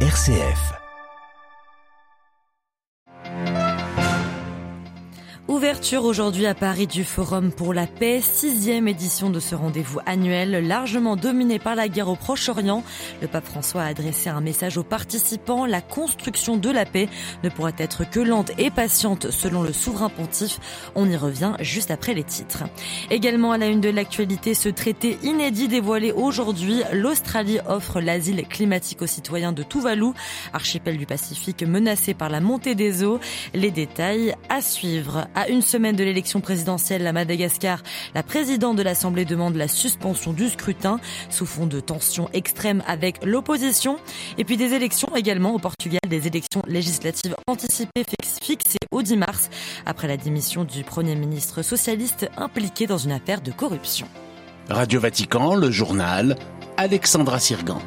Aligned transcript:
RCF. 0.00 0.85
Ouverture 5.56 6.04
aujourd'hui 6.04 6.44
à 6.44 6.54
Paris 6.54 6.86
du 6.86 7.02
Forum 7.02 7.50
pour 7.50 7.72
la 7.72 7.86
paix, 7.86 8.20
sixième 8.20 8.88
édition 8.88 9.30
de 9.30 9.40
ce 9.40 9.54
rendez-vous 9.54 10.00
annuel, 10.04 10.68
largement 10.68 11.16
dominé 11.16 11.58
par 11.58 11.74
la 11.74 11.88
guerre 11.88 12.10
au 12.10 12.14
Proche-Orient. 12.14 12.84
Le 13.22 13.26
pape 13.26 13.46
François 13.46 13.80
a 13.80 13.86
adressé 13.86 14.28
un 14.28 14.42
message 14.42 14.76
aux 14.76 14.82
participants. 14.82 15.64
La 15.64 15.80
construction 15.80 16.58
de 16.58 16.70
la 16.70 16.84
paix 16.84 17.08
ne 17.42 17.48
pourra 17.48 17.70
être 17.78 18.04
que 18.04 18.20
lente 18.20 18.52
et 18.58 18.70
patiente 18.70 19.30
selon 19.30 19.62
le 19.62 19.72
souverain 19.72 20.10
pontife. 20.10 20.60
On 20.94 21.08
y 21.08 21.16
revient 21.16 21.54
juste 21.60 21.90
après 21.90 22.12
les 22.12 22.24
titres. 22.24 22.64
Également 23.08 23.52
à 23.52 23.56
la 23.56 23.68
une 23.68 23.80
de 23.80 23.88
l'actualité, 23.88 24.52
ce 24.52 24.68
traité 24.68 25.16
inédit 25.22 25.68
dévoilé 25.68 26.12
aujourd'hui. 26.12 26.82
L'Australie 26.92 27.60
offre 27.66 28.02
l'asile 28.02 28.46
climatique 28.46 29.00
aux 29.00 29.06
citoyens 29.06 29.52
de 29.52 29.62
Tuvalu, 29.62 30.10
archipel 30.52 30.98
du 30.98 31.06
Pacifique 31.06 31.62
menacé 31.62 32.12
par 32.12 32.28
la 32.28 32.40
montée 32.40 32.74
des 32.74 33.02
eaux. 33.04 33.20
Les 33.54 33.70
détails 33.70 34.34
à 34.50 34.60
suivre. 34.60 35.26
Une 35.48 35.62
semaine 35.62 35.96
de 35.96 36.04
l'élection 36.04 36.40
présidentielle 36.40 37.06
à 37.06 37.12
Madagascar, 37.12 37.82
la 38.14 38.22
présidente 38.22 38.76
de 38.76 38.82
l'Assemblée 38.82 39.24
demande 39.24 39.56
la 39.56 39.68
suspension 39.68 40.32
du 40.32 40.48
scrutin 40.48 41.00
sous 41.30 41.46
fond 41.46 41.66
de 41.66 41.80
tensions 41.80 42.28
extrêmes 42.32 42.82
avec 42.86 43.24
l'opposition. 43.24 43.98
Et 44.38 44.44
puis 44.44 44.56
des 44.56 44.74
élections 44.74 45.14
également 45.14 45.54
au 45.54 45.58
Portugal, 45.58 46.00
des 46.08 46.26
élections 46.26 46.62
législatives 46.66 47.36
anticipées 47.46 48.04
fixées 48.42 48.78
au 48.90 49.02
10 49.02 49.16
mars 49.16 49.50
après 49.84 50.08
la 50.08 50.16
démission 50.16 50.64
du 50.64 50.84
Premier 50.84 51.14
ministre 51.14 51.62
socialiste 51.62 52.28
impliqué 52.36 52.86
dans 52.86 52.98
une 52.98 53.12
affaire 53.12 53.40
de 53.40 53.52
corruption. 53.52 54.08
Radio 54.68 55.00
Vatican, 55.00 55.54
le 55.54 55.70
journal, 55.70 56.36
Alexandra 56.76 57.38
Sirgan. 57.38 57.80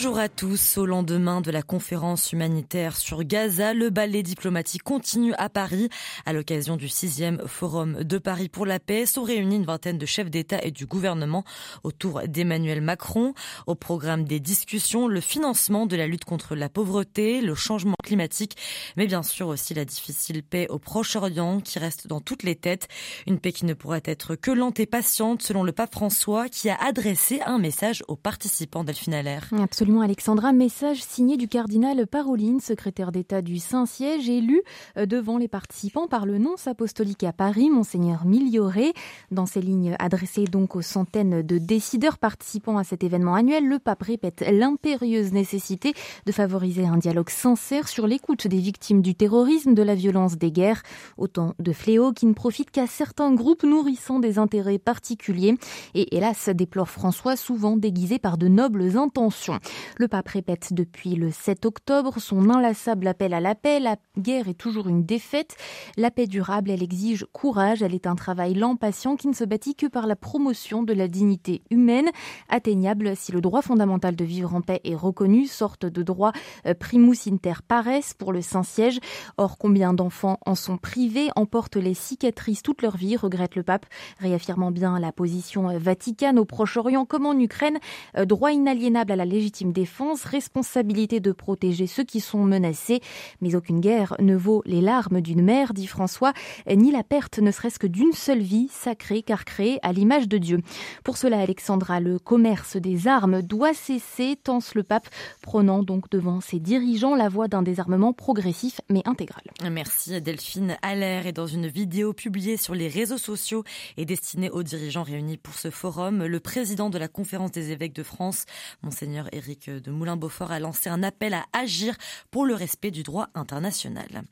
Bonjour 0.00 0.20
à 0.20 0.28
tous. 0.28 0.78
Au 0.78 0.86
lendemain 0.86 1.40
de 1.40 1.50
la 1.50 1.62
conférence 1.62 2.32
humanitaire 2.32 2.96
sur 2.96 3.24
Gaza, 3.24 3.74
le 3.74 3.90
ballet 3.90 4.22
diplomatique 4.22 4.84
continue 4.84 5.34
à 5.38 5.48
Paris. 5.48 5.88
À 6.24 6.32
l'occasion 6.32 6.76
du 6.76 6.88
sixième 6.88 7.42
forum 7.48 8.04
de 8.04 8.18
Paris 8.18 8.48
pour 8.48 8.64
la 8.64 8.78
paix, 8.78 9.06
sont 9.06 9.24
réunis 9.24 9.56
une 9.56 9.64
vingtaine 9.64 9.98
de 9.98 10.06
chefs 10.06 10.30
d'État 10.30 10.60
et 10.62 10.70
du 10.70 10.86
gouvernement 10.86 11.42
autour 11.82 12.22
d'Emmanuel 12.28 12.80
Macron. 12.80 13.34
Au 13.66 13.74
programme 13.74 14.22
des 14.22 14.38
discussions, 14.38 15.08
le 15.08 15.20
financement 15.20 15.84
de 15.84 15.96
la 15.96 16.06
lutte 16.06 16.24
contre 16.24 16.54
la 16.54 16.68
pauvreté, 16.68 17.40
le 17.40 17.56
changement 17.56 17.96
climatique, 18.04 18.56
mais 18.96 19.08
bien 19.08 19.24
sûr 19.24 19.48
aussi 19.48 19.74
la 19.74 19.84
difficile 19.84 20.44
paix 20.44 20.68
au 20.70 20.78
Proche-Orient 20.78 21.58
qui 21.58 21.80
reste 21.80 22.06
dans 22.06 22.20
toutes 22.20 22.44
les 22.44 22.54
têtes. 22.54 22.86
Une 23.26 23.40
paix 23.40 23.50
qui 23.50 23.64
ne 23.64 23.74
pourrait 23.74 24.02
être 24.04 24.36
que 24.36 24.52
lente 24.52 24.78
et 24.78 24.86
patiente 24.86 25.42
selon 25.42 25.64
le 25.64 25.72
pape 25.72 25.92
François 25.92 26.48
qui 26.48 26.70
a 26.70 26.76
adressé 26.76 27.40
un 27.44 27.58
message 27.58 28.04
aux 28.06 28.14
participants 28.14 28.84
Delphine 28.84 29.14
Allaire. 29.14 29.50
Absolument. 29.88 30.02
Alexandra. 30.02 30.52
Message 30.52 31.02
signé 31.02 31.36
du 31.36 31.48
cardinal 31.48 32.06
Paroline, 32.06 32.60
secrétaire 32.60 33.12
d'État 33.12 33.40
du 33.40 33.58
Saint-Siège, 33.58 34.28
élu 34.28 34.62
euh, 34.96 35.06
devant 35.06 35.38
les 35.38 35.48
participants 35.48 36.08
par 36.08 36.26
le 36.26 36.38
nonce 36.38 36.66
apostolique 36.66 37.24
à 37.24 37.32
Paris, 37.32 37.70
Monseigneur 37.70 38.24
Miglioré. 38.24 38.92
Dans 39.30 39.46
ces 39.46 39.60
lignes 39.60 39.96
adressées 39.98 40.44
donc 40.44 40.76
aux 40.76 40.82
centaines 40.82 41.42
de 41.42 41.58
décideurs 41.58 42.18
participant 42.18 42.76
à 42.76 42.84
cet 42.84 43.04
événement 43.04 43.34
annuel, 43.34 43.66
le 43.66 43.78
pape 43.78 44.02
répète 44.02 44.44
l'impérieuse 44.50 45.32
nécessité 45.32 45.94
de 46.26 46.32
favoriser 46.32 46.86
un 46.86 46.96
dialogue 46.96 47.30
sincère 47.30 47.88
sur 47.88 48.06
l'écoute 48.06 48.46
des 48.46 48.58
victimes 48.58 49.00
du 49.00 49.14
terrorisme, 49.14 49.74
de 49.74 49.82
la 49.82 49.94
violence 49.94 50.36
des 50.36 50.52
guerres, 50.52 50.82
autant 51.16 51.54
de 51.58 51.72
fléaux 51.72 52.12
qui 52.12 52.26
ne 52.26 52.34
profitent 52.34 52.70
qu'à 52.70 52.86
certains 52.86 53.32
groupes 53.34 53.62
nourrissant 53.62 54.18
des 54.18 54.38
intérêts 54.38 54.78
particuliers 54.78 55.56
et 55.94 56.16
hélas 56.16 56.48
déplore 56.48 56.88
François 56.88 57.36
souvent 57.36 57.76
déguisé 57.76 58.18
par 58.18 58.38
de 58.38 58.48
nobles 58.48 58.96
intentions. 58.96 59.58
Le 59.96 60.08
pape 60.08 60.28
répète 60.28 60.72
depuis 60.72 61.14
le 61.14 61.30
7 61.30 61.66
octobre 61.66 62.18
son 62.18 62.50
inlassable 62.50 63.06
appel 63.06 63.34
à 63.34 63.40
la 63.40 63.54
paix. 63.54 63.80
La 63.80 63.96
guerre 64.18 64.48
est 64.48 64.54
toujours 64.54 64.88
une 64.88 65.04
défaite. 65.04 65.56
La 65.96 66.10
paix 66.10 66.26
durable, 66.26 66.70
elle 66.70 66.82
exige 66.82 67.26
courage. 67.32 67.82
Elle 67.82 67.94
est 67.94 68.06
un 68.06 68.14
travail 68.14 68.54
lent, 68.54 68.76
patient, 68.76 69.16
qui 69.16 69.28
ne 69.28 69.32
se 69.32 69.44
bâtit 69.44 69.74
que 69.74 69.86
par 69.86 70.06
la 70.06 70.16
promotion 70.16 70.82
de 70.82 70.92
la 70.92 71.08
dignité 71.08 71.62
humaine, 71.70 72.08
atteignable 72.48 73.16
si 73.16 73.32
le 73.32 73.40
droit 73.40 73.62
fondamental 73.62 74.16
de 74.16 74.24
vivre 74.24 74.54
en 74.54 74.60
paix 74.60 74.80
est 74.84 74.94
reconnu, 74.94 75.46
sorte 75.46 75.86
de 75.86 76.02
droit 76.02 76.32
euh, 76.66 76.74
primus 76.74 77.26
inter 77.26 77.62
pares 77.66 78.14
pour 78.18 78.32
le 78.32 78.42
Saint-Siège. 78.42 78.98
Or, 79.36 79.58
combien 79.58 79.94
d'enfants 79.94 80.38
en 80.46 80.54
sont 80.54 80.76
privés, 80.76 81.28
emportent 81.36 81.76
les 81.76 81.94
cicatrices 81.94 82.62
toute 82.62 82.82
leur 82.82 82.96
vie, 82.96 83.16
regrette 83.16 83.56
le 83.56 83.62
pape, 83.62 83.86
réaffirmant 84.18 84.70
bien 84.70 84.98
la 84.98 85.12
position 85.12 85.70
euh, 85.70 85.78
vaticane 85.78 86.38
au 86.38 86.44
Proche-Orient 86.44 87.04
comme 87.04 87.26
en 87.26 87.38
Ukraine, 87.38 87.78
euh, 88.16 88.24
droit 88.24 88.52
inaliénable 88.52 89.12
à 89.12 89.16
la 89.16 89.24
légitime 89.68 89.72
défense, 89.72 90.24
responsabilité 90.24 91.20
de 91.20 91.32
protéger 91.32 91.86
ceux 91.86 92.04
qui 92.04 92.20
sont 92.20 92.44
menacés. 92.44 93.00
Mais 93.40 93.54
aucune 93.54 93.80
guerre 93.80 94.14
ne 94.18 94.36
vaut 94.36 94.62
les 94.66 94.80
larmes 94.80 95.20
d'une 95.20 95.42
mère, 95.42 95.72
dit 95.72 95.86
François, 95.86 96.32
ni 96.68 96.90
la 96.90 97.02
perte 97.02 97.38
ne 97.38 97.50
serait-ce 97.50 97.78
que 97.78 97.86
d'une 97.86 98.12
seule 98.12 98.40
vie 98.40 98.68
sacrée 98.70 99.22
car 99.22 99.44
créée 99.44 99.78
à 99.82 99.92
l'image 99.92 100.28
de 100.28 100.38
Dieu. 100.38 100.60
Pour 101.04 101.16
cela, 101.16 101.40
Alexandra, 101.40 102.00
le 102.00 102.18
commerce 102.18 102.76
des 102.76 103.06
armes 103.06 103.42
doit 103.42 103.74
cesser, 103.74 104.36
tense 104.42 104.74
le 104.74 104.82
pape, 104.82 105.08
prenant 105.42 105.82
donc 105.82 106.10
devant 106.10 106.40
ses 106.40 106.58
dirigeants 106.58 107.14
la 107.14 107.28
voie 107.28 107.48
d'un 107.48 107.62
désarmement 107.62 108.12
progressif 108.12 108.80
mais 108.90 109.02
intégral. 109.06 109.42
Merci 109.70 110.20
Delphine 110.20 110.76
Allaire. 110.82 111.26
Et 111.26 111.32
dans 111.32 111.46
une 111.46 111.66
vidéo 111.66 112.12
publiée 112.12 112.56
sur 112.56 112.74
les 112.74 112.88
réseaux 112.88 113.18
sociaux 113.18 113.64
et 113.96 114.04
destinée 114.04 114.50
aux 114.50 114.62
dirigeants 114.62 115.02
réunis 115.02 115.36
pour 115.36 115.54
ce 115.54 115.70
forum, 115.70 116.24
le 116.24 116.40
président 116.40 116.90
de 116.90 116.98
la 116.98 117.08
conférence 117.08 117.52
des 117.52 117.70
évêques 117.70 117.94
de 117.94 118.02
France, 118.02 118.44
Monseigneur 118.82 119.28
Éric 119.32 119.57
de 119.66 119.90
Moulin-Beaufort 119.90 120.52
a 120.52 120.60
lancé 120.60 120.88
un 120.88 121.02
appel 121.02 121.34
à 121.34 121.44
agir 121.52 121.94
pour 122.30 122.46
le 122.46 122.54
respect 122.54 122.90
du 122.90 123.02
droit 123.02 123.28
international. 123.34 124.22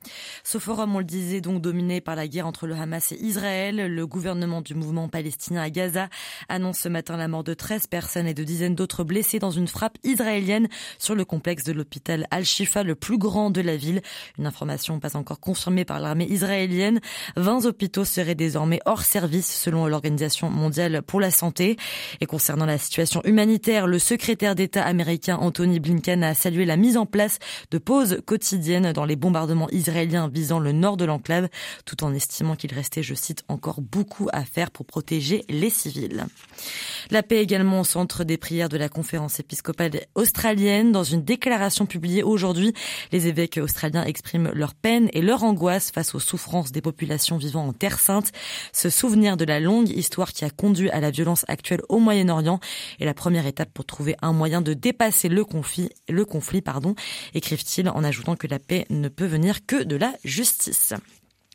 Ce 0.44 0.58
forum, 0.58 0.94
on 0.94 0.98
le 0.98 1.04
disait, 1.04 1.40
donc 1.40 1.60
dominé 1.60 2.00
par 2.00 2.14
la 2.14 2.28
guerre 2.28 2.46
entre 2.46 2.66
le 2.66 2.74
Hamas 2.74 3.12
et 3.12 3.16
Israël. 3.16 3.76
Le 3.76 4.06
gouvernement 4.06 4.60
du 4.60 4.74
mouvement 4.74 5.08
palestinien 5.08 5.62
à 5.62 5.70
Gaza 5.70 6.08
annonce 6.48 6.78
ce 6.78 6.88
matin 6.88 7.16
la 7.16 7.28
mort 7.28 7.42
de 7.44 7.54
13 7.54 7.88
personnes 7.88 8.26
et 8.26 8.34
de 8.34 8.44
dizaines 8.44 8.74
d'autres 8.74 9.04
blessés 9.04 9.38
dans 9.38 9.50
une 9.50 9.66
frappe 9.66 9.98
israélienne 10.04 10.68
sur 10.98 11.14
le 11.14 11.24
complexe 11.24 11.64
de 11.64 11.72
l'hôpital 11.72 12.26
Al-Shifa, 12.30 12.84
le 12.84 12.94
plus 12.94 13.18
grand 13.18 13.50
de 13.50 13.60
la 13.60 13.76
ville. 13.76 14.02
Une 14.38 14.46
information 14.46 15.00
pas 15.00 15.16
encore 15.16 15.40
confirmée 15.40 15.84
par 15.84 15.98
l'armée 15.98 16.26
israélienne. 16.28 17.00
20 17.36 17.64
hôpitaux 17.64 18.04
seraient 18.04 18.34
désormais 18.34 18.80
hors 18.86 19.02
service 19.02 19.60
selon 19.60 19.86
l'Organisation 19.86 20.50
mondiale 20.50 21.02
pour 21.02 21.20
la 21.20 21.30
santé. 21.30 21.76
Et 22.20 22.26
concernant 22.26 22.66
la 22.66 22.78
situation 22.78 23.22
humanitaire, 23.24 23.86
le 23.86 23.98
secrétaire 23.98 24.54
d'État 24.54 24.84
américain 24.84 25.15
Anthony 25.28 25.80
Blinken 25.80 26.22
a 26.22 26.34
salué 26.34 26.64
la 26.64 26.76
mise 26.76 26.96
en 26.96 27.06
place 27.06 27.38
de 27.70 27.78
pauses 27.78 28.20
quotidiennes 28.26 28.92
dans 28.92 29.04
les 29.04 29.16
bombardements 29.16 29.70
israéliens 29.70 30.28
visant 30.28 30.58
le 30.58 30.72
nord 30.72 30.96
de 30.96 31.04
l'enclave, 31.04 31.48
tout 31.84 32.04
en 32.04 32.12
estimant 32.14 32.56
qu'il 32.56 32.72
restait, 32.74 33.02
je 33.02 33.14
cite, 33.14 33.44
encore 33.48 33.80
beaucoup 33.80 34.28
à 34.32 34.44
faire 34.44 34.70
pour 34.70 34.86
protéger 34.86 35.44
les 35.48 35.70
civils. 35.70 36.26
La 37.10 37.22
paix 37.22 37.40
également 37.40 37.80
au 37.80 37.84
centre 37.84 38.24
des 38.24 38.36
prières 38.36 38.68
de 38.68 38.76
la 38.76 38.88
conférence 38.88 39.40
épiscopale 39.40 39.92
australienne. 40.14 40.92
Dans 40.92 41.04
une 41.04 41.22
déclaration 41.22 41.86
publiée 41.86 42.22
aujourd'hui, 42.22 42.74
les 43.12 43.26
évêques 43.26 43.58
australiens 43.62 44.04
expriment 44.04 44.50
leur 44.52 44.74
peine 44.74 45.08
et 45.12 45.22
leur 45.22 45.44
angoisse 45.44 45.90
face 45.90 46.14
aux 46.14 46.20
souffrances 46.20 46.72
des 46.72 46.82
populations 46.82 47.36
vivant 47.36 47.66
en 47.68 47.72
Terre 47.72 47.98
Sainte. 47.98 48.32
Ce 48.72 48.90
souvenir 48.90 49.36
de 49.36 49.44
la 49.44 49.60
longue 49.60 49.88
histoire 49.88 50.32
qui 50.32 50.44
a 50.44 50.50
conduit 50.50 50.90
à 50.90 51.00
la 51.00 51.10
violence 51.10 51.44
actuelle 51.48 51.82
au 51.88 51.98
Moyen-Orient 51.98 52.60
est 53.00 53.04
la 53.04 53.14
première 53.14 53.46
étape 53.46 53.70
pour 53.72 53.84
trouver 53.84 54.16
un 54.22 54.32
moyen 54.32 54.60
de 54.60 54.74
dépasser 54.74 55.05
c'est 55.10 55.28
le 55.28 55.44
conflit, 55.44 55.90
le 56.08 56.24
conflit, 56.24 56.62
pardon, 56.62 56.94
écrivent-ils 57.34 57.88
en 57.88 58.04
ajoutant 58.04 58.36
que 58.36 58.46
la 58.46 58.58
paix 58.58 58.86
ne 58.90 59.08
peut 59.08 59.26
venir 59.26 59.66
que 59.66 59.82
de 59.82 59.96
la 59.96 60.14
justice. 60.24 60.94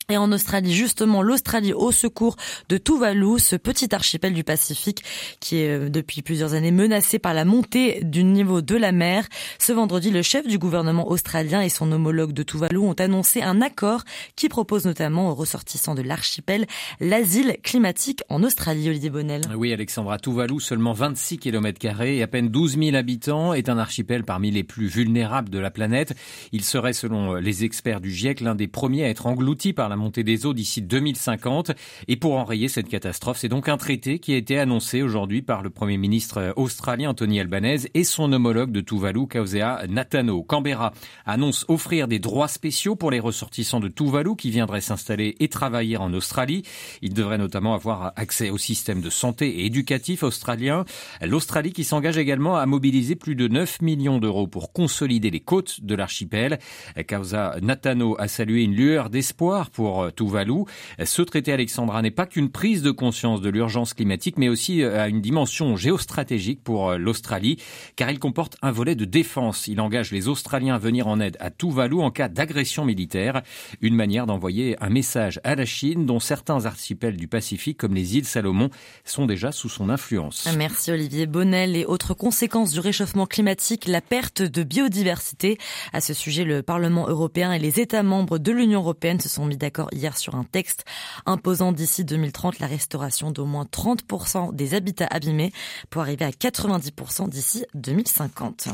Et 0.10 0.18
en 0.18 0.32
Australie, 0.32 0.74
justement, 0.74 1.22
l'Australie 1.22 1.74
au 1.74 1.92
secours 1.92 2.36
de 2.70 2.78
Tuvalu, 2.78 3.40
ce 3.40 3.56
petit 3.56 3.94
archipel 3.94 4.34
du 4.34 4.44
Pacifique 4.44 5.04
qui 5.40 5.58
est 5.58 5.70
euh, 5.70 5.90
depuis 5.90 6.22
plusieurs 6.22 6.54
années 6.54 6.72
menacé 6.72 7.20
par 7.20 7.34
la 7.34 7.46
montée 7.46 8.04
du 8.04 8.24
niveau 8.24 8.62
de 8.62 8.76
la 8.76 8.92
mer. 8.92 9.28
Ce 9.60 9.72
vendredi, 9.72 10.10
le 10.10 10.22
chef 10.22 10.48
du 10.48 10.58
gouvernement 10.58 11.10
australien 11.10 11.62
et 11.62 11.70
son 11.70 11.92
homologue 11.92 12.34
de 12.34 12.44
Tuvalu 12.44 12.78
ont 12.78 12.94
annoncé 12.94 13.42
un 13.42 13.62
accord 13.62 14.04
qui 14.36 14.50
propose 14.50 14.86
notamment 14.86 15.30
aux 15.30 15.36
ressortissants 15.36 15.96
de 15.96 16.02
l'archipel 16.02 16.66
l'asile 17.00 17.58
climatique 17.64 18.22
en 18.28 18.44
Australie, 18.44 18.90
Olivier 18.90 19.10
Bonnel. 19.10 19.42
Oui, 19.56 19.72
Alexandra, 19.72 20.18
Tuvalu, 20.18 20.60
seulement 20.60 20.94
26 20.94 21.38
km 21.38 22.02
et 22.02 22.22
à 22.22 22.28
peine 22.28 22.50
12 22.50 22.78
000 22.78 22.96
habitants, 22.96 23.54
est 23.54 23.70
un 23.70 23.78
archipel 23.78 24.24
parmi 24.24 24.52
les 24.52 24.64
plus 24.64 24.88
vulnérables 24.88 25.50
de 25.50 25.60
la 25.60 25.72
planète. 25.72 26.14
Il 26.52 26.64
serait, 26.64 26.94
selon 26.94 27.36
les 27.36 27.64
experts 27.64 28.02
du 28.02 28.12
GIEC, 28.12 28.42
l'un 28.42 28.56
des 28.56 28.68
premiers 28.68 29.06
à 29.06 29.10
être 29.10 29.26
englouti 29.26 29.74
par 29.74 29.88
la 29.88 30.01
montée 30.02 30.24
des 30.24 30.46
eaux 30.46 30.54
d'ici 30.54 30.82
2050. 30.82 31.72
Et 32.08 32.18
pour 32.18 32.36
enrayer 32.38 32.68
cette 32.68 32.90
catastrophe, 32.90 33.38
c'est 33.38 33.48
donc 33.48 33.70
un 33.70 33.78
traité 33.78 34.20
qui 34.20 34.34
a 34.34 34.38
été 34.38 34.60
annoncé 34.60 35.02
aujourd'hui 35.02 35.42
par 35.42 35.62
le 35.62 35.70
Premier 35.70 35.98
ministre 35.98 36.54
australien 36.58 37.12
Anthony 37.12 37.40
Albanese 37.40 37.88
et 37.94 38.04
son 38.04 38.34
homologue 38.34 38.72
de 38.72 38.82
Tuvalu, 38.82 39.28
Kausea 39.28 39.86
Natano. 39.88 40.44
Canberra 40.44 40.94
annonce 41.26 41.66
offrir 41.68 42.08
des 42.08 42.20
droits 42.20 42.48
spéciaux 42.48 42.96
pour 42.96 43.12
les 43.12 43.20
ressortissants 43.20 43.80
de 43.80 43.88
Tuvalu 43.88 44.36
qui 44.36 44.50
viendraient 44.50 44.82
s'installer 44.82 45.36
et 45.40 45.48
travailler 45.48 45.98
en 45.98 46.14
Australie. 46.14 46.64
Ils 47.02 47.14
devraient 47.14 47.38
notamment 47.38 47.74
avoir 47.74 48.14
accès 48.16 48.50
au 48.50 48.58
système 48.58 49.02
de 49.02 49.10
santé 49.10 49.62
et 49.62 49.66
éducatif 49.66 50.24
australien. 50.24 50.86
L'Australie 51.22 51.74
qui 51.74 51.84
s'engage 51.84 52.18
également 52.18 52.58
à 52.58 52.66
mobiliser 52.66 53.16
plus 53.16 53.36
de 53.36 53.48
9 53.48 53.82
millions 53.82 54.18
d'euros 54.18 54.48
pour 54.48 54.74
consolider 54.74 55.30
les 55.30 55.40
côtes 55.40 55.82
de 55.84 55.96
l'archipel. 55.96 56.60
Causa 57.08 57.56
Natano 57.62 58.16
a 58.20 58.28
salué 58.28 58.64
une 58.64 58.76
lueur 58.76 59.10
d'espoir 59.10 59.70
pour 59.70 59.81
Tuvalu. 60.16 60.64
Ce 61.04 61.22
traité 61.22 61.54
Alexandra 61.54 62.02
n'est 62.02 62.12
pas 62.12 62.26
qu'une 62.26 62.50
prise 62.50 62.82
de 62.82 62.92
conscience 62.92 63.42
de 63.42 63.50
l'urgence 63.50 63.94
climatique, 63.94 64.38
mais 64.38 64.50
aussi 64.50 64.84
à 64.84 65.08
une 65.08 65.22
dimension 65.22 65.76
géostratégique 65.76 66.64
pour 66.64 66.94
l'Australie, 66.94 67.58
car 67.96 68.12
il 68.12 68.20
comporte 68.20 68.58
un 68.62 68.72
volet 68.72 68.96
de 68.96 69.06
défense. 69.06 69.68
Il 69.68 69.82
engage 69.82 70.12
les 70.12 70.28
Australiens 70.28 70.76
à 70.76 70.80
venir 70.80 71.08
en 71.08 71.20
aide 71.20 71.38
à 71.40 71.50
Tuvalu 71.52 72.00
en 72.02 72.12
cas 72.12 72.28
d'agression 72.28 72.86
militaire. 72.86 73.42
Une 73.82 73.96
manière 73.96 74.26
d'envoyer 74.26 74.76
un 74.82 74.90
message 74.90 75.40
à 75.44 75.56
la 75.56 75.66
Chine, 75.66 76.06
dont 76.06 76.20
certains 76.20 76.66
archipels 76.66 77.18
du 77.18 77.28
Pacifique, 77.28 77.78
comme 77.78 77.94
les 77.94 78.18
îles 78.18 78.26
Salomon, 78.26 78.70
sont 79.06 79.26
déjà 79.26 79.52
sous 79.52 79.70
son 79.70 79.90
influence. 79.90 80.48
Merci 80.58 80.92
Olivier 80.92 81.26
Bonnel. 81.26 81.76
Et 81.76 81.86
autres 81.86 82.14
conséquences 82.14 82.72
du 82.74 82.80
réchauffement 82.80 83.26
climatique, 83.26 83.88
la 83.88 84.02
perte 84.02 84.42
de 84.42 84.64
biodiversité. 84.64 85.58
À 85.94 86.02
ce 86.02 86.14
sujet, 86.14 86.44
le 86.44 86.62
Parlement 86.62 87.08
européen 87.08 87.52
et 87.54 87.60
les 87.60 87.80
États 87.80 88.04
membres 88.04 88.38
de 88.38 88.52
l'Union 88.52 88.82
européenne 88.82 89.20
se 89.20 89.30
sont 89.30 89.46
mis 89.46 89.58
d'accord 89.58 89.71
hier 89.92 90.18
sur 90.18 90.36
un 90.36 90.44
texte 90.44 90.86
imposant 91.26 91.72
d'ici 91.72 92.06
2030 92.06 92.60
la 92.60 92.68
restauration 92.68 93.32
d'au 93.32 93.46
moins 93.46 93.66
30% 93.66 94.54
des 94.54 94.74
habitats 94.74 95.08
abîmés 95.10 95.52
pour 95.90 96.02
arriver 96.02 96.26
à 96.26 96.32
90% 96.32 97.30
d'ici 97.30 97.66
2050. 97.74 98.70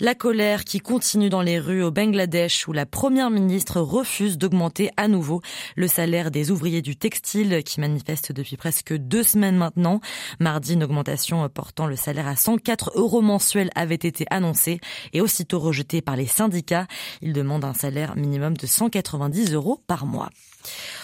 La 0.00 0.14
colère 0.14 0.64
qui 0.64 0.80
continue 0.80 1.30
dans 1.30 1.42
les 1.42 1.58
rues 1.58 1.82
au 1.82 1.90
Bangladesh 1.90 2.68
où 2.68 2.72
la 2.72 2.86
première 2.86 3.30
ministre 3.30 3.80
refuse 3.80 4.38
d'augmenter 4.38 4.90
à 4.96 5.08
nouveau 5.08 5.40
le 5.76 5.88
salaire 5.88 6.30
des 6.30 6.50
ouvriers 6.50 6.82
du 6.82 6.96
textile 6.96 7.62
qui 7.64 7.80
manifestent 7.80 8.32
depuis 8.32 8.56
presque 8.56 8.94
deux 8.94 9.22
semaines 9.22 9.56
maintenant. 9.56 10.00
Mardi, 10.38 10.74
une 10.74 10.84
augmentation 10.84 11.48
portant 11.48 11.86
le 11.86 11.96
salaire 11.96 12.28
à 12.28 12.36
104 12.36 12.92
euros 12.96 13.22
mensuels 13.22 13.70
avait 13.74 13.94
été 13.94 14.26
annoncée 14.30 14.80
et 15.12 15.20
aussitôt 15.20 15.58
rejetée 15.58 16.02
par 16.02 16.16
les 16.16 16.26
syndicats. 16.26 16.86
Ils 17.22 17.32
demandent 17.32 17.64
un 17.64 17.74
salaire 17.74 18.16
minimum 18.16 18.56
de 18.56 18.66
190 18.66 19.52
euros 19.54 19.82
par 19.86 20.06
mois. 20.06 20.19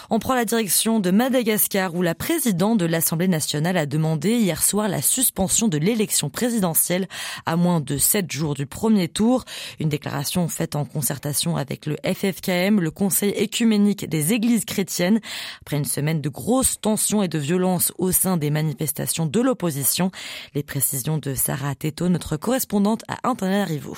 On 0.08 0.18
prend 0.18 0.34
la 0.34 0.44
direction 0.44 1.00
de 1.00 1.10
Madagascar 1.10 1.94
où 1.94 2.02
la 2.02 2.14
présidente 2.14 2.78
de 2.78 2.86
l'Assemblée 2.86 3.28
nationale 3.28 3.76
a 3.76 3.86
demandé 3.86 4.36
hier 4.36 4.62
soir 4.62 4.88
la 4.88 5.02
suspension 5.02 5.66
de 5.66 5.78
l'élection 5.78 6.30
présidentielle 6.30 7.08
à 7.44 7.56
moins 7.56 7.80
de 7.80 7.98
sept 7.98 8.30
jours 8.30 8.54
du 8.54 8.66
premier 8.66 9.08
tour. 9.08 9.44
Une 9.80 9.88
déclaration 9.88 10.46
faite 10.48 10.76
en 10.76 10.84
concertation 10.84 11.56
avec 11.56 11.86
le 11.86 11.96
FFKM, 12.04 12.80
le 12.80 12.90
Conseil 12.90 13.30
écuménique 13.30 14.08
des 14.08 14.32
églises 14.32 14.64
chrétiennes. 14.64 15.20
Après 15.62 15.76
une 15.76 15.84
semaine 15.84 16.20
de 16.20 16.28
grosses 16.28 16.80
tensions 16.80 17.22
et 17.22 17.28
de 17.28 17.38
violences 17.38 17.92
au 17.98 18.12
sein 18.12 18.36
des 18.36 18.50
manifestations 18.50 19.26
de 19.26 19.40
l'opposition. 19.40 20.10
Les 20.54 20.62
précisions 20.62 21.18
de 21.18 21.34
Sarah 21.34 21.74
Teto, 21.74 22.08
notre 22.08 22.36
correspondante 22.36 23.02
à 23.08 23.28
Antananarivo. 23.28 23.96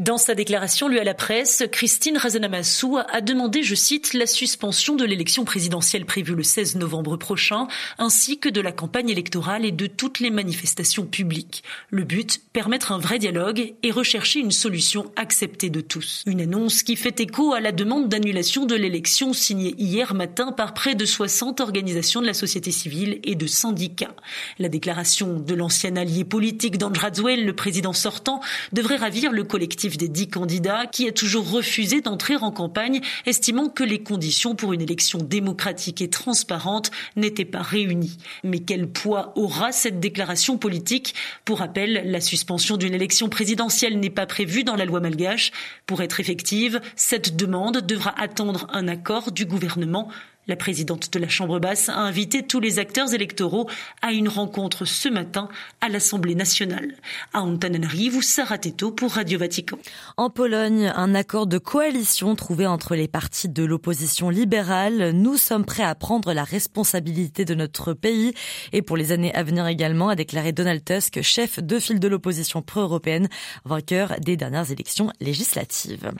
Dans 0.00 0.18
sa 0.18 0.34
déclaration 0.34 0.88
lue 0.88 0.98
à 0.98 1.04
la 1.04 1.14
presse, 1.14 1.62
Christine 1.70 2.16
Razanamassou 2.16 2.98
a 2.98 3.20
demandé, 3.20 3.62
je 3.62 3.76
cite, 3.76 4.12
la 4.12 4.26
suspension 4.26 4.96
de 4.96 5.04
l'élection 5.04 5.44
présidentielle 5.44 6.04
prévue 6.04 6.34
le 6.34 6.42
16 6.42 6.74
novembre 6.74 7.16
prochain, 7.16 7.68
ainsi 7.98 8.40
que 8.40 8.48
de 8.48 8.60
la 8.60 8.72
campagne 8.72 9.08
électorale 9.08 9.64
et 9.64 9.70
de 9.70 9.86
toutes 9.86 10.18
les 10.18 10.30
manifestations 10.30 11.06
publiques. 11.06 11.62
Le 11.90 12.02
but, 12.02 12.40
permettre 12.52 12.90
un 12.90 12.98
vrai 12.98 13.20
dialogue 13.20 13.74
et 13.84 13.92
rechercher 13.92 14.40
une 14.40 14.50
solution 14.50 15.12
acceptée 15.14 15.70
de 15.70 15.80
tous. 15.80 16.24
Une 16.26 16.40
annonce 16.40 16.82
qui 16.82 16.96
fait 16.96 17.20
écho 17.20 17.54
à 17.54 17.60
la 17.60 17.70
demande 17.70 18.08
d'annulation 18.08 18.66
de 18.66 18.74
l'élection 18.74 19.32
signée 19.32 19.76
hier 19.78 20.12
matin 20.14 20.50
par 20.50 20.74
près 20.74 20.96
de 20.96 21.04
60 21.04 21.60
organisations 21.60 22.20
de 22.20 22.26
la 22.26 22.34
société 22.34 22.72
civile 22.72 23.20
et 23.22 23.36
de 23.36 23.46
syndicats. 23.46 24.16
La 24.58 24.68
déclaration 24.68 25.38
de 25.38 25.54
l'ancien 25.54 25.94
allié 25.94 26.24
politique 26.24 26.78
d'Andrzej 26.78 27.44
le 27.44 27.54
président 27.54 27.92
sortant, 27.92 28.40
devrait 28.72 28.96
ravir 28.96 29.30
le 29.30 29.44
collectif 29.44 29.83
des 29.90 30.08
dix 30.08 30.28
candidats 30.28 30.86
qui 30.86 31.06
a 31.08 31.12
toujours 31.12 31.50
refusé 31.50 32.00
d'entrer 32.00 32.36
en 32.36 32.50
campagne, 32.50 33.00
estimant 33.26 33.68
que 33.68 33.84
les 33.84 34.02
conditions 34.02 34.54
pour 34.54 34.72
une 34.72 34.80
élection 34.80 35.18
démocratique 35.18 36.00
et 36.00 36.08
transparente 36.08 36.90
n'étaient 37.16 37.44
pas 37.44 37.62
réunies. 37.62 38.16
Mais 38.42 38.60
quel 38.60 38.88
poids 38.88 39.32
aura 39.36 39.72
cette 39.72 40.00
déclaration 40.00 40.58
politique? 40.58 41.14
Pour 41.44 41.58
rappel, 41.58 42.02
la 42.06 42.20
suspension 42.20 42.76
d'une 42.76 42.94
élection 42.94 43.28
présidentielle 43.28 44.00
n'est 44.00 44.10
pas 44.10 44.26
prévue 44.26 44.64
dans 44.64 44.76
la 44.76 44.84
loi 44.84 45.00
malgache. 45.00 45.52
Pour 45.86 46.02
être 46.02 46.20
effective, 46.20 46.80
cette 46.96 47.36
demande 47.36 47.78
devra 47.78 48.14
attendre 48.20 48.66
un 48.72 48.88
accord 48.88 49.32
du 49.32 49.44
gouvernement 49.44 50.08
la 50.46 50.56
présidente 50.56 51.12
de 51.12 51.18
la 51.18 51.28
Chambre 51.28 51.58
basse 51.58 51.88
a 51.88 51.96
invité 51.96 52.42
tous 52.42 52.60
les 52.60 52.78
acteurs 52.78 53.14
électoraux 53.14 53.68
à 54.02 54.12
une 54.12 54.28
rencontre 54.28 54.84
ce 54.84 55.08
matin 55.08 55.48
à 55.80 55.88
l'Assemblée 55.88 56.34
nationale. 56.34 56.94
À 57.32 57.42
Antananarivo, 57.42 58.20
Sarah 58.20 58.58
Teto 58.58 58.90
pour 58.90 59.12
Radio 59.12 59.38
Vatican. 59.38 59.78
En 60.16 60.30
Pologne, 60.30 60.92
un 60.94 61.14
accord 61.14 61.46
de 61.46 61.58
coalition 61.58 62.34
trouvé 62.36 62.66
entre 62.66 62.94
les 62.94 63.08
partis 63.08 63.48
de 63.48 63.64
l'opposition 63.64 64.28
libérale. 64.28 65.12
Nous 65.12 65.36
sommes 65.36 65.64
prêts 65.64 65.82
à 65.82 65.94
prendre 65.94 66.32
la 66.32 66.44
responsabilité 66.44 67.44
de 67.44 67.54
notre 67.54 67.94
pays 67.94 68.34
et 68.72 68.82
pour 68.82 68.96
les 68.96 69.12
années 69.12 69.34
à 69.34 69.42
venir 69.42 69.66
également, 69.66 70.08
a 70.08 70.16
déclaré 70.16 70.52
Donald 70.52 70.84
Tusk, 70.84 71.22
chef 71.22 71.58
de 71.58 71.78
file 71.78 72.00
de 72.00 72.08
l'opposition 72.08 72.60
pro-européenne, 72.60 73.28
vainqueur 73.64 74.14
des 74.20 74.36
dernières 74.36 74.70
élections 74.70 75.10
législatives. 75.20 76.10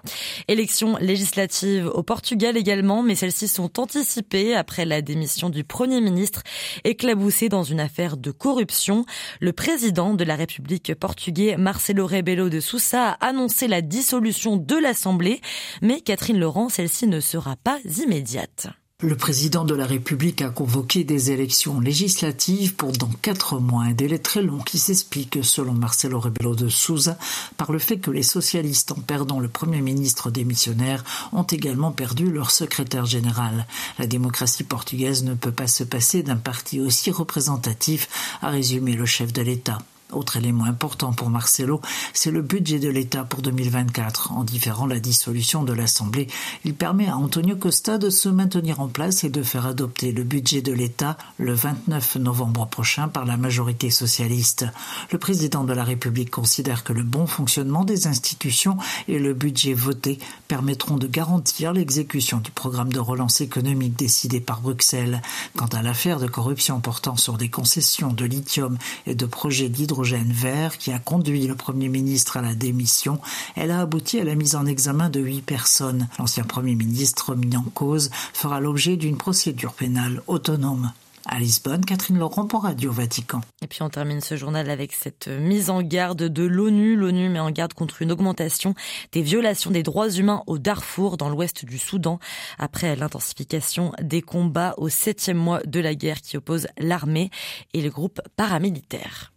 Élections 0.49 0.97
législatives 0.99 1.87
au 1.87 2.03
Portugal 2.03 2.57
également, 2.57 3.03
mais 3.03 3.15
celles-ci 3.15 3.49
sont 3.49 3.79
anticipées 3.79 4.14
après 4.57 4.85
la 4.85 5.03
démission 5.03 5.51
du 5.51 5.65
Premier 5.65 6.01
ministre 6.01 6.43
éclaboussé 6.85 7.49
dans 7.49 7.63
une 7.63 7.81
affaire 7.81 8.17
de 8.17 8.31
corruption. 8.31 9.05
Le 9.41 9.53
président 9.53 10.15
de 10.15 10.25
la 10.25 10.37
République 10.37 10.95
portugais, 10.95 11.57
Marcelo 11.57 12.07
Rebelo 12.07 12.49
de 12.49 12.61
Sousa, 12.61 13.11
a 13.11 13.27
annoncé 13.27 13.69
la 13.69 13.81
dissolution 13.81 14.57
de 14.57 14.77
l'Assemblée, 14.77 15.41
mais 15.83 16.01
Catherine 16.01 16.39
Laurent, 16.39 16.69
celle-ci 16.69 17.07
ne 17.07 17.21
sera 17.21 17.57
pas 17.57 17.79
immédiate. 17.99 18.69
Le 19.03 19.17
président 19.17 19.65
de 19.65 19.75
la 19.75 19.87
République 19.87 20.41
a 20.41 20.51
convoqué 20.51 21.03
des 21.03 21.33
élections 21.33 21.81
législatives 21.81 22.77
pour 22.77 22.93
dans 22.93 23.11
quatre 23.23 23.59
mois, 23.59 23.83
un 23.83 23.93
délai 23.93 24.21
très 24.21 24.41
long 24.41 24.61
qui 24.61 24.79
s'explique, 24.79 25.43
selon 25.43 25.73
Marcelo 25.73 26.21
Rebelo 26.21 26.55
de 26.55 26.69
Souza, 26.69 27.19
par 27.57 27.73
le 27.73 27.81
fait 27.81 27.99
que 27.99 28.13
les 28.13 28.23
socialistes, 28.23 28.93
en 28.93 29.01
perdant 29.01 29.41
le 29.41 29.49
premier 29.49 29.81
ministre 29.81 30.31
démissionnaire, 30.31 31.03
ont 31.33 31.43
également 31.43 31.91
perdu 31.91 32.31
leur 32.31 32.53
secrétaire 32.53 33.05
général. 33.05 33.67
La 33.99 34.07
démocratie 34.07 34.63
portugaise 34.63 35.25
ne 35.25 35.35
peut 35.35 35.51
pas 35.51 35.67
se 35.67 35.83
passer 35.83 36.23
d'un 36.23 36.37
parti 36.37 36.81
aussi 36.81 37.11
représentatif, 37.11 38.39
a 38.43 38.51
résumé 38.51 38.95
le 38.95 39.07
chef 39.07 39.33
de 39.33 39.43
l'État. 39.43 39.79
Autre 40.13 40.37
élément 40.37 40.65
important 40.65 41.13
pour 41.13 41.31
Marcelo, 41.31 41.81
c'est 42.13 42.31
le 42.31 42.43
budget 42.43 42.79
de 42.79 42.91
l'État 42.91 43.25
pour 43.25 43.41
2024. 43.41 44.33
En 44.33 44.45
différant 44.45 44.87
la 44.87 45.01
dissolution 45.01 45.65
de 45.65 45.73
l'Assemblée, 45.73 46.29
il 46.65 46.75
permet 46.75 47.09
à 47.09 47.17
Antonio 47.17 47.57
Costa 47.57 47.97
de 47.97 48.11
se 48.11 48.29
maintenir 48.29 48.81
en 48.81 48.89
place 48.89 49.25
et 49.25 49.31
de 49.31 49.43
faire 49.43 49.67
adopter 49.67 50.13
le 50.13 50.23
budget 50.23 50.61
de 50.61 50.73
l'État 50.73 51.17
le 51.39 51.55
29 51.55 52.17
novembre 52.17 52.67
prochain 52.67 53.09
par 53.09 53.25
la 53.25 53.39
majorité 53.39 53.91
socialiste. 53.91 54.67
Le 55.11 55.19
président 55.19 55.65
de 55.65 55.73
la 55.73 55.85
République 55.85 56.31
considère 56.31 56.85
que 56.85 56.93
le 56.93 57.03
bon 57.03 57.27
fonctionnement 57.27 57.85
des 57.85 58.07
institutions 58.07 58.77
et 59.09 59.19
le 59.19 59.33
budget 59.33 59.73
voté 59.73 60.19
permettront 60.49 60.99
de 60.99 61.07
garantir 61.07 61.73
l'exécution 61.73 62.39
du 62.39 62.51
programme 62.51 62.93
de 62.93 63.01
relance 63.01 63.41
économique 63.41 63.97
décidé 63.97 64.41
par 64.41 64.61
Bruxelles. 64.61 65.23
Quant 65.57 65.67
à 65.67 65.83
l'affaire 65.83 66.21
de 66.21 66.27
corruption 66.27 66.81
portant 66.81 67.17
sur 67.17 67.39
des 67.39 67.49
concessions 67.49 68.13
de 68.13 68.27
lithium 68.27 68.77
et 69.07 69.15
de 69.15 69.27
projets 69.27 69.71
d'hydrogène, 69.71 69.94
vert 70.03 70.79
qui 70.79 70.93
a 70.93 70.99
conduit 70.99 71.47
le 71.47 71.55
Premier 71.55 71.89
ministre 71.89 72.37
à 72.37 72.43
la 72.43 72.55
démission, 72.55 73.21
elle 73.57 73.71
a 73.71 73.81
abouti 73.81 74.21
à 74.21 74.25
la 74.25 74.35
mise 74.35 74.57
en 74.57 74.67
examen 74.67 75.09
de 75.11 75.21
huit 75.21 75.43
personnes. 75.43 76.09
L'ancien 76.19 76.45
Premier 76.45 76.75
ministre 76.75 77.35
mis 77.35 77.57
en 77.57 77.63
cause 77.63 78.11
fera 78.33 78.61
l'objet 78.61 78.97
d'une 78.97 79.17
procédure 79.17 79.75
pénale 79.75 80.23
autonome. 80.27 80.93
À 81.27 81.39
Lisbonne, 81.39 81.87
Catherine 81.87 82.19
Laurent 82.19 82.47
pour 82.47 82.65
Radio 82.65 82.93
Vatican. 82.93 83.41
Et 83.63 83.67
puis 83.67 83.81
on 83.81 83.89
termine 83.89 84.21
ce 84.21 84.37
journal 84.37 84.69
avec 84.69 84.93
cette 84.93 85.29
mise 85.29 85.71
en 85.71 85.81
garde 85.81 86.25
de 86.25 86.43
l'ONU. 86.45 86.97
L'ONU 86.97 87.31
met 87.31 87.41
en 87.41 87.51
garde 87.51 87.73
contre 87.73 88.03
une 88.03 88.13
augmentation 88.13 88.75
des 89.13 89.23
violations 89.23 89.71
des 89.71 89.83
droits 89.83 90.11
humains 90.11 90.43
au 90.47 90.59
Darfour, 90.59 91.17
dans 91.17 91.31
l'ouest 91.31 91.65
du 91.65 91.79
Soudan, 91.79 92.19
après 92.59 92.95
l'intensification 92.95 93.93
des 94.03 94.21
combats 94.21 94.75
au 94.77 94.91
septième 94.91 95.39
mois 95.39 95.63
de 95.65 95.81
la 95.81 95.95
guerre 95.95 96.21
qui 96.21 96.37
oppose 96.37 96.67
l'armée 96.79 97.31
et 97.73 97.81
le 97.81 97.89
groupe 97.89 98.21
paramilitaire. 98.37 99.34